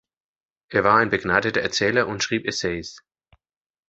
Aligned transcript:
Er 0.69 0.83
war 0.83 0.97
ein 0.97 1.11
begnadeter 1.11 1.61
Erzähler 1.61 2.07
und 2.07 2.23
schrieb 2.23 2.47
Essays. 2.47 3.03